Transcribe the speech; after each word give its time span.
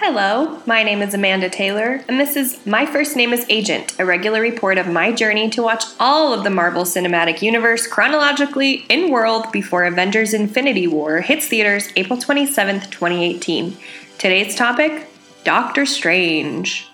Hello, 0.00 0.62
my 0.64 0.84
name 0.84 1.02
is 1.02 1.12
Amanda 1.12 1.50
Taylor, 1.50 2.04
and 2.06 2.20
this 2.20 2.36
is 2.36 2.64
My 2.64 2.86
First 2.86 3.16
Name 3.16 3.32
is 3.32 3.44
Agent, 3.48 3.98
a 3.98 4.06
regular 4.06 4.40
report 4.40 4.78
of 4.78 4.86
my 4.86 5.10
journey 5.10 5.50
to 5.50 5.60
watch 5.60 5.82
all 5.98 6.32
of 6.32 6.44
the 6.44 6.50
Marvel 6.50 6.84
Cinematic 6.84 7.42
Universe 7.42 7.84
chronologically 7.88 8.86
in 8.88 9.10
world 9.10 9.50
before 9.50 9.84
Avengers 9.84 10.34
Infinity 10.34 10.86
War 10.86 11.20
hits 11.20 11.48
theaters 11.48 11.88
April 11.96 12.16
27th, 12.16 12.92
2018. 12.92 13.76
Today's 14.18 14.54
topic 14.54 15.08
Doctor 15.42 15.84
Strange. 15.84 16.86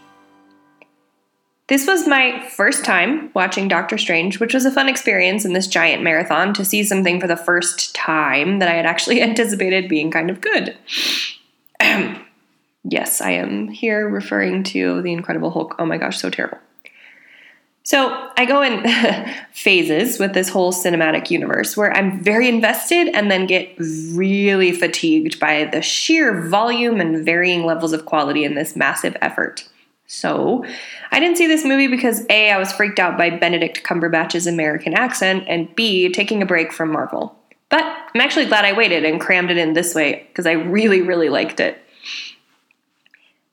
This 1.67 1.87
was 1.87 2.09
my 2.09 2.49
first 2.57 2.87
time 2.87 3.31
watching 3.35 3.69
Doctor 3.69 3.99
Strange, 3.99 4.41
which 4.41 4.55
was 4.55 4.65
a 4.65 4.71
fun 4.71 4.89
experience 4.89 5.45
in 5.45 5.53
this 5.53 5.67
giant 5.67 6.03
marathon 6.03 6.55
to 6.55 6.65
see 6.65 6.83
something 6.83 7.21
for 7.21 7.27
the 7.27 7.37
first 7.37 7.95
time 7.95 8.61
that 8.61 8.71
I 8.71 8.77
had 8.77 8.87
actually 8.87 9.21
anticipated 9.29 9.91
being 9.91 10.11
kind 10.11 10.31
of 10.31 10.41
good. 10.41 10.79
Yes, 12.85 13.21
I 13.21 13.31
am 13.31 13.69
here 13.69 14.09
referring 14.09 14.63
to 14.65 15.01
the 15.03 15.13
Incredible 15.13 15.51
Hulk. 15.51 15.75
Oh 15.79 15.87
my 15.87 15.97
gosh, 15.97 16.19
so 16.19 16.31
terrible. 16.31 16.59
So 17.83 18.31
I 18.39 18.47
go 18.47 18.63
in 18.63 18.83
phases 19.53 20.19
with 20.19 20.33
this 20.33 20.49
whole 20.49 20.73
cinematic 20.73 21.31
universe 21.31 21.77
where 21.77 21.95
I'm 21.95 22.23
very 22.23 22.49
invested 22.49 23.09
and 23.09 23.31
then 23.31 23.47
get 23.47 23.75
really 23.79 24.73
fatigued 24.73 25.39
by 25.39 25.65
the 25.67 25.83
sheer 25.83 26.47
volume 26.49 27.01
and 27.01 27.25
varying 27.25 27.65
levels 27.65 27.93
of 27.93 28.07
quality 28.07 28.45
in 28.45 28.55
this 28.55 28.75
massive 28.75 29.17
effort. 29.21 29.69
So, 30.07 30.65
I 31.11 31.19
didn't 31.19 31.39
see 31.39 31.47
this 31.47 31.65
movie 31.65 31.87
because 31.87 32.27
A, 32.29 32.51
I 32.51 32.59
was 32.59 32.73
freaked 32.73 32.99
out 32.99 33.17
by 33.17 33.31
Benedict 33.31 33.83
Cumberbatch's 33.85 34.47
American 34.47 34.93
accent, 34.93 35.45
and 35.49 35.75
B, 35.75 36.11
taking 36.11 36.43
a 36.43 36.47
break 36.47 36.73
from 36.73 36.93
Marvel. 36.93 37.35
But 37.71 37.83
I'm 37.83 38.21
actually 38.21 38.45
glad 38.45 38.67
I 38.67 38.75
waited 38.75 39.07
and 39.07 39.19
crammed 39.19 39.51
it 39.51 39.57
in 39.57 39.73
this 39.73 39.95
way 39.95 40.27
because 40.29 40.47
I 40.47 40.53
really, 40.53 41.01
really 41.01 41.31
liked 41.31 41.59
it. 41.59 41.79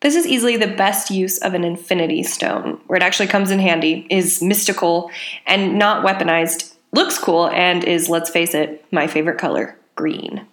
This 0.02 0.16
is 0.16 0.26
easily 0.26 0.58
the 0.58 0.68
best 0.68 1.12
use 1.12 1.38
of 1.38 1.54
an 1.54 1.64
infinity 1.64 2.24
stone, 2.24 2.82
where 2.88 2.98
it 2.98 3.04
actually 3.04 3.28
comes 3.28 3.52
in 3.52 3.60
handy, 3.60 4.08
is 4.10 4.42
mystical 4.42 5.12
and 5.46 5.78
not 5.78 6.04
weaponized, 6.06 6.74
looks 6.92 7.18
cool, 7.18 7.50
and 7.50 7.84
is, 7.84 8.10
let's 8.10 8.30
face 8.30 8.56
it, 8.56 8.84
my 8.92 9.08
favorite 9.08 9.38
color 9.38 9.78
green. 9.96 10.46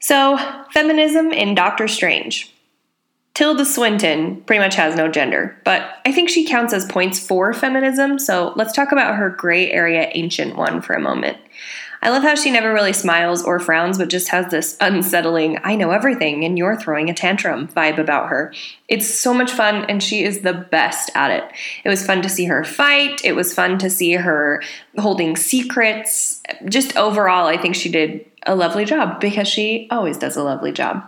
So, 0.00 0.38
feminism 0.72 1.32
in 1.32 1.54
Doctor 1.54 1.88
Strange. 1.88 2.52
Tilda 3.32 3.64
Swinton 3.64 4.42
pretty 4.42 4.60
much 4.60 4.74
has 4.74 4.96
no 4.96 5.08
gender, 5.08 5.56
but 5.64 6.00
I 6.04 6.12
think 6.12 6.28
she 6.28 6.44
counts 6.44 6.74
as 6.74 6.84
points 6.86 7.18
for 7.24 7.52
feminism, 7.54 8.18
so 8.18 8.52
let's 8.56 8.72
talk 8.72 8.90
about 8.90 9.14
her 9.14 9.30
gray 9.30 9.70
area 9.70 10.10
ancient 10.12 10.56
one 10.56 10.82
for 10.82 10.94
a 10.94 11.00
moment. 11.00 11.38
I 12.00 12.10
love 12.10 12.22
how 12.22 12.34
she 12.34 12.50
never 12.50 12.72
really 12.72 12.92
smiles 12.92 13.42
or 13.42 13.58
frowns, 13.58 13.98
but 13.98 14.08
just 14.08 14.28
has 14.28 14.50
this 14.50 14.76
unsettling, 14.80 15.58
I 15.64 15.74
know 15.74 15.90
everything 15.90 16.44
and 16.44 16.56
you're 16.56 16.78
throwing 16.78 17.10
a 17.10 17.14
tantrum 17.14 17.68
vibe 17.68 17.98
about 17.98 18.28
her. 18.28 18.52
It's 18.88 19.06
so 19.06 19.34
much 19.34 19.50
fun 19.50 19.84
and 19.86 20.02
she 20.02 20.22
is 20.22 20.40
the 20.40 20.52
best 20.52 21.10
at 21.14 21.30
it. 21.30 21.44
It 21.84 21.88
was 21.88 22.06
fun 22.06 22.22
to 22.22 22.28
see 22.28 22.44
her 22.44 22.64
fight, 22.64 23.20
it 23.24 23.32
was 23.32 23.52
fun 23.52 23.78
to 23.78 23.90
see 23.90 24.12
her 24.12 24.62
holding 24.96 25.36
secrets. 25.36 26.42
Just 26.66 26.96
overall, 26.96 27.46
I 27.46 27.56
think 27.56 27.74
she 27.74 27.90
did 27.90 28.24
a 28.46 28.54
lovely 28.54 28.84
job 28.84 29.20
because 29.20 29.48
she 29.48 29.88
always 29.90 30.16
does 30.16 30.36
a 30.36 30.42
lovely 30.42 30.72
job. 30.72 31.04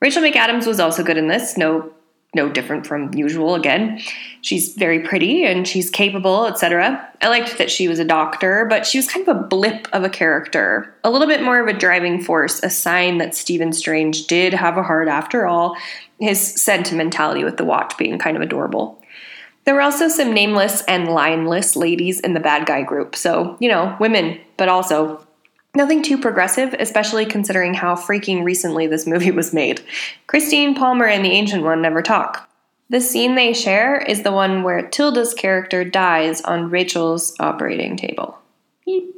Rachel 0.00 0.22
McAdams 0.22 0.66
was 0.66 0.80
also 0.80 1.02
good 1.02 1.16
in 1.16 1.28
this, 1.28 1.56
no 1.56 1.92
no 2.34 2.48
different 2.48 2.86
from 2.86 3.12
usual 3.14 3.54
again. 3.54 4.00
She's 4.42 4.74
very 4.74 5.00
pretty 5.00 5.44
and 5.44 5.66
she's 5.66 5.88
capable, 5.88 6.46
etc. 6.46 7.08
I 7.22 7.28
liked 7.28 7.56
that 7.56 7.70
she 7.70 7.88
was 7.88 7.98
a 7.98 8.04
doctor, 8.04 8.66
but 8.68 8.86
she 8.86 8.98
was 8.98 9.08
kind 9.08 9.26
of 9.26 9.36
a 9.36 9.40
blip 9.40 9.88
of 9.92 10.04
a 10.04 10.10
character. 10.10 10.94
A 11.04 11.10
little 11.10 11.26
bit 11.26 11.42
more 11.42 11.60
of 11.60 11.68
a 11.68 11.78
driving 11.78 12.22
force, 12.22 12.62
a 12.62 12.68
sign 12.68 13.18
that 13.18 13.34
Stephen 13.34 13.72
Strange 13.72 14.26
did 14.26 14.52
have 14.52 14.76
a 14.76 14.82
heart 14.82 15.08
after 15.08 15.46
all, 15.46 15.76
his 16.20 16.40
sentimentality 16.40 17.44
with 17.44 17.56
the 17.56 17.64
watch 17.64 17.96
being 17.96 18.18
kind 18.18 18.36
of 18.36 18.42
adorable. 18.42 19.02
There 19.64 19.74
were 19.74 19.82
also 19.82 20.08
some 20.08 20.32
nameless 20.32 20.82
and 20.82 21.08
lineless 21.08 21.76
ladies 21.76 22.20
in 22.20 22.34
the 22.34 22.40
bad 22.40 22.66
guy 22.66 22.82
group, 22.82 23.16
so, 23.16 23.56
you 23.60 23.68
know, 23.68 23.96
women, 24.00 24.40
but 24.56 24.68
also 24.68 25.26
Nothing 25.78 26.02
too 26.02 26.18
progressive, 26.18 26.74
especially 26.80 27.24
considering 27.24 27.72
how 27.72 27.94
freaking 27.94 28.42
recently 28.42 28.88
this 28.88 29.06
movie 29.06 29.30
was 29.30 29.54
made. 29.54 29.80
Christine 30.26 30.74
Palmer 30.74 31.06
and 31.06 31.24
the 31.24 31.30
Ancient 31.30 31.62
One 31.62 31.80
never 31.80 32.02
talk. 32.02 32.50
The 32.90 33.00
scene 33.00 33.36
they 33.36 33.52
share 33.52 33.96
is 33.96 34.24
the 34.24 34.32
one 34.32 34.64
where 34.64 34.88
Tilda's 34.88 35.34
character 35.34 35.84
dies 35.84 36.40
on 36.40 36.68
Rachel's 36.68 37.32
operating 37.38 37.96
table. 37.96 38.36
Beep. 38.84 39.17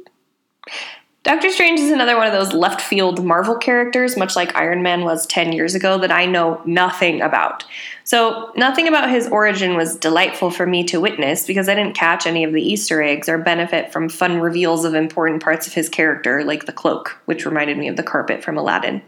Doctor 1.23 1.51
Strange 1.51 1.79
is 1.79 1.91
another 1.91 2.17
one 2.17 2.25
of 2.25 2.33
those 2.33 2.51
left 2.51 2.81
field 2.81 3.23
Marvel 3.23 3.55
characters, 3.55 4.17
much 4.17 4.35
like 4.35 4.55
Iron 4.55 4.81
Man 4.81 5.03
was 5.03 5.27
10 5.27 5.53
years 5.53 5.75
ago, 5.75 5.99
that 5.99 6.11
I 6.11 6.25
know 6.25 6.59
nothing 6.65 7.21
about. 7.21 7.63
So, 8.03 8.51
nothing 8.55 8.87
about 8.87 9.11
his 9.11 9.27
origin 9.27 9.75
was 9.75 9.95
delightful 9.95 10.49
for 10.49 10.65
me 10.65 10.83
to 10.85 10.99
witness 10.99 11.45
because 11.45 11.69
I 11.69 11.75
didn't 11.75 11.93
catch 11.93 12.25
any 12.25 12.43
of 12.43 12.53
the 12.53 12.61
Easter 12.63 13.03
eggs 13.03 13.29
or 13.29 13.37
benefit 13.37 13.93
from 13.93 14.09
fun 14.09 14.39
reveals 14.39 14.83
of 14.83 14.95
important 14.95 15.43
parts 15.43 15.67
of 15.67 15.73
his 15.73 15.89
character, 15.89 16.43
like 16.43 16.65
the 16.65 16.73
cloak, 16.73 17.21
which 17.25 17.45
reminded 17.45 17.77
me 17.77 17.87
of 17.87 17.97
the 17.97 18.03
carpet 18.03 18.43
from 18.43 18.57
Aladdin. 18.57 19.03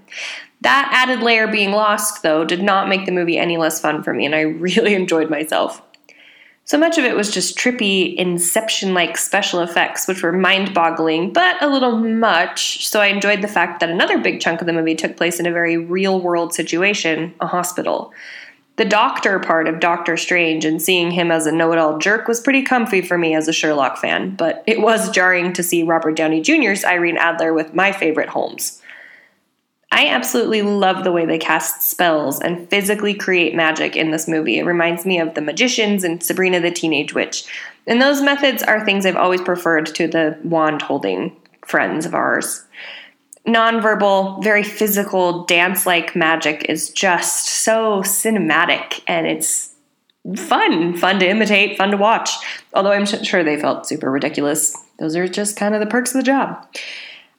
That 0.62 0.90
added 0.94 1.24
layer 1.24 1.47
being 1.47 1.72
lost, 1.72 2.22
though, 2.22 2.45
did 2.45 2.62
not 2.62 2.88
make 2.88 3.07
the 3.07 3.12
movie 3.12 3.40
any 3.40 3.57
less 3.57 3.81
fun 3.81 4.03
for 4.03 4.13
me, 4.13 4.28
and 4.28 4.35
I 4.35 4.41
really 4.41 4.94
enjoyed 4.94 5.31
myself. 5.31 5.81
So 6.66 6.78
much 6.78 6.97
of 6.97 7.03
it 7.03 7.16
was 7.16 7.29
just 7.29 7.57
trippy, 7.57 8.16
inception 8.16 8.94
like 8.94 9.18
special 9.18 9.59
effects, 9.59 10.07
which 10.07 10.24
were 10.24 10.31
mind 10.31 10.74
boggling, 10.74 11.34
but 11.34 11.62
a 11.62 11.68
little 11.68 11.97
much. 11.97 12.88
So 12.88 13.01
I 13.01 13.07
enjoyed 13.07 13.41
the 13.41 13.50
fact 13.50 13.81
that 13.81 13.90
another 13.90 14.18
big 14.18 14.40
chunk 14.40 14.62
of 14.62 14.68
the 14.68 14.74
movie 14.74 14.96
took 14.96 15.18
place 15.18 15.40
in 15.40 15.46
a 15.46 15.51
very 15.51 15.75
real 15.75 16.22
world 16.22 16.53
situation 16.53 17.34
a 17.41 17.47
hospital. 17.47 18.13
The 18.78 18.85
doctor 18.85 19.40
part 19.40 19.68
of 19.68 19.81
Doctor 19.81 20.18
Strange 20.18 20.66
and 20.66 20.81
seeing 20.81 21.12
him 21.12 21.31
as 21.31 21.46
a 21.46 21.51
know 21.51 21.72
it 21.74 21.78
all 21.78 22.00
jerk 22.00 22.28
was 22.28 22.41
pretty 22.41 22.63
comfy 22.63 23.01
for 23.01 23.18
me 23.18 23.35
as 23.35 23.47
a 23.47 23.53
Sherlock 23.53 23.97
fan, 23.97 24.35
but 24.35 24.63
it 24.66 24.81
was 24.81 25.12
jarring 25.12 25.53
to 25.53 25.63
see 25.63 25.84
Robert 25.84 26.16
Downey 26.16 26.41
Jr.'s 26.41 26.84
Irene 26.84 27.18
Adler 27.18 27.53
with 27.53 27.75
my 27.75 27.91
favorite 27.91 28.30
Holmes. 28.30 28.81
I 29.93 30.07
absolutely 30.07 30.63
love 30.63 31.03
the 31.03 31.11
way 31.11 31.27
they 31.27 31.37
cast 31.37 31.83
spells 31.83 32.41
and 32.41 32.67
physically 32.67 33.13
create 33.13 33.53
magic 33.53 33.95
in 33.95 34.09
this 34.09 34.27
movie. 34.27 34.57
It 34.57 34.65
reminds 34.65 35.05
me 35.05 35.19
of 35.19 35.35
The 35.35 35.41
Magicians 35.41 36.03
and 36.03 36.21
Sabrina 36.23 36.59
the 36.59 36.71
Teenage 36.71 37.13
Witch. 37.13 37.45
And 37.85 38.01
those 38.01 38.19
methods 38.19 38.63
are 38.63 38.83
things 38.83 39.05
I've 39.05 39.15
always 39.15 39.41
preferred 39.41 39.85
to 39.93 40.07
the 40.07 40.35
wand 40.43 40.81
holding 40.81 41.39
friends 41.63 42.07
of 42.07 42.15
ours. 42.15 42.65
Nonverbal, 43.47 44.43
very 44.43 44.63
physical, 44.63 45.43
dance 45.43 45.85
like 45.85 46.15
magic 46.15 46.65
is 46.69 46.89
just 46.89 47.45
so 47.45 48.01
cinematic 48.01 49.01
and 49.05 49.27
it's 49.27 49.75
fun, 50.35 50.97
fun 50.97 51.19
to 51.19 51.29
imitate, 51.29 51.77
fun 51.77 51.91
to 51.91 51.97
watch. 51.97 52.31
Although 52.73 52.93
I'm 52.93 53.05
sure 53.05 53.43
they 53.43 53.61
felt 53.61 53.85
super 53.85 54.09
ridiculous. 54.09 54.75
Those 54.97 55.15
are 55.15 55.27
just 55.27 55.55
kind 55.55 55.75
of 55.75 55.81
the 55.81 55.85
perks 55.85 56.15
of 56.15 56.19
the 56.19 56.25
job. 56.25 56.65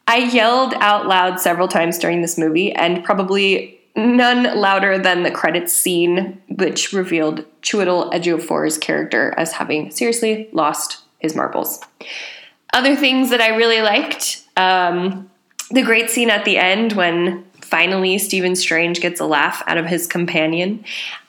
I 0.06 0.18
yelled 0.18 0.74
out 0.74 1.06
loud 1.06 1.40
several 1.40 1.68
times 1.68 1.98
during 1.98 2.22
this 2.22 2.36
movie, 2.38 2.72
and 2.72 3.04
probably 3.04 3.80
none 3.96 4.58
louder 4.58 4.98
than 4.98 5.22
the 5.22 5.30
credits 5.30 5.72
scene, 5.72 6.42
which 6.48 6.92
revealed 6.92 7.44
Chiwetel 7.62 8.12
Ejiofor's 8.12 8.76
character 8.76 9.32
as 9.36 9.52
having 9.52 9.90
seriously 9.90 10.48
lost 10.52 11.02
his 11.20 11.34
marbles. 11.34 11.80
Other 12.72 12.96
things 12.96 13.30
that 13.30 13.40
I 13.40 13.56
really 13.56 13.80
liked 13.82 14.42
um, 14.56 15.30
the 15.70 15.82
great 15.82 16.10
scene 16.10 16.28
at 16.28 16.44
the 16.44 16.58
end 16.58 16.92
when 16.92 17.44
finally 17.60 18.18
Stephen 18.18 18.56
Strange 18.56 19.00
gets 19.00 19.20
a 19.20 19.26
laugh 19.26 19.62
out 19.66 19.78
of 19.78 19.86
his 19.86 20.06
companion, 20.06 20.84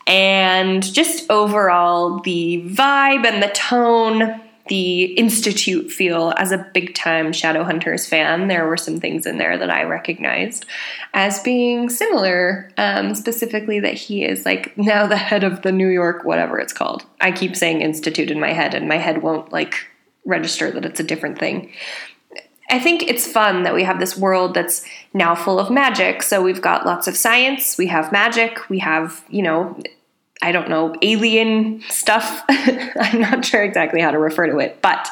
and 0.08 0.84
just 0.84 1.30
overall 1.32 2.20
the 2.20 2.64
vibe 2.68 3.26
and 3.26 3.42
the 3.42 3.50
tone 3.50 4.42
the 4.68 5.04
Institute 5.14 5.92
feel 5.92 6.34
as 6.38 6.52
a 6.52 6.70
big 6.74 6.96
time 6.96 7.32
Shadowhunters 7.32 8.08
fan. 8.08 8.48
There 8.48 8.68
were 8.68 8.78
some 8.78 9.00
things 9.00 9.26
in 9.26 9.38
there 9.38 9.58
that 9.58 9.70
I 9.70 9.84
recognized 9.84 10.66
as 11.14 11.40
being 11.42 11.90
similar, 11.90 12.72
um, 12.78 13.14
specifically 13.14 13.80
that 13.80 13.94
he 13.94 14.24
is 14.24 14.46
like 14.46 14.76
now 14.78 15.06
the 15.06 15.18
head 15.18 15.44
of 15.44 15.62
the 15.62 15.72
New 15.72 15.90
York, 15.90 16.24
whatever 16.24 16.60
it's 16.60 16.74
called. 16.74 17.06
I 17.22 17.32
keep 17.32 17.56
saying 17.56 17.82
Institute 17.82 18.32
in 18.32 18.40
my 18.40 18.54
head, 18.54 18.74
and 18.74 18.88
my 18.88 18.98
head 18.98 19.22
won't 19.22 19.52
like 19.52 19.88
register 20.26 20.72
that 20.72 20.86
it's 20.86 21.00
a 21.00 21.04
different 21.04 21.38
thing. 21.38 21.72
I 22.70 22.80
think 22.80 23.04
it's 23.04 23.32
fun 23.32 23.64
that 23.64 23.76
we 23.76 23.84
have 23.84 24.00
this 24.00 24.18
world 24.18 24.56
that's 24.56 24.84
now 25.14 25.36
full 25.36 25.60
of 25.60 25.70
magic. 25.70 26.24
So 26.24 26.42
we've 26.42 26.62
got 26.62 26.86
lots 26.86 27.08
of 27.08 27.16
science, 27.16 27.78
we 27.78 27.88
have 27.88 28.12
magic, 28.12 28.70
we 28.70 28.80
have, 28.80 29.24
you 29.30 29.44
know, 29.44 29.80
I 30.42 30.52
don't 30.52 30.70
know, 30.70 30.94
alien 31.02 31.82
stuff. 31.90 32.44
I'm 32.50 33.22
not 33.22 33.46
sure 33.46 33.64
exactly 33.64 34.02
how 34.02 34.12
to 34.12 34.20
refer 34.20 34.48
to 34.48 34.60
it, 34.60 34.82
but 34.82 35.08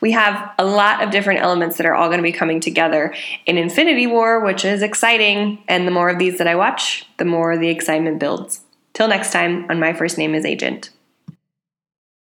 we 0.00 0.12
have 0.12 0.50
a 0.58 0.64
lot 0.64 1.02
of 1.02 1.10
different 1.10 1.40
elements 1.40 1.76
that 1.76 1.86
are 1.86 1.94
all 1.94 2.08
going 2.08 2.18
to 2.18 2.22
be 2.22 2.32
coming 2.32 2.58
together 2.58 3.14
in 3.46 3.58
Infinity 3.58 4.06
War, 4.06 4.44
which 4.44 4.64
is 4.64 4.82
exciting. 4.82 5.62
And 5.68 5.86
the 5.86 5.92
more 5.92 6.08
of 6.08 6.18
these 6.18 6.38
that 6.38 6.46
I 6.46 6.54
watch, 6.54 7.06
the 7.18 7.24
more 7.24 7.56
the 7.56 7.68
excitement 7.68 8.18
builds. 8.18 8.62
Till 8.94 9.08
next 9.08 9.32
time, 9.32 9.70
on 9.70 9.78
My 9.78 9.92
First 9.92 10.18
Name 10.18 10.34
is 10.34 10.44
Agent. 10.44 10.90